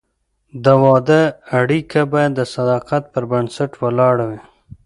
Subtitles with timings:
[0.63, 1.21] د واده
[1.59, 4.41] اړیکه باید د صداقت پر بنسټ ولاړه وي.